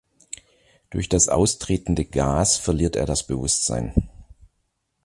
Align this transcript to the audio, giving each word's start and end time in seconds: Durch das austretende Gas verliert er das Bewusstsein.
Durch 0.89 1.09
das 1.09 1.29
austretende 1.29 2.05
Gas 2.05 2.57
verliert 2.57 2.95
er 2.95 3.05
das 3.05 3.27
Bewusstsein. 3.27 3.93